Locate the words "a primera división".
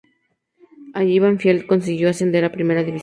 2.43-2.99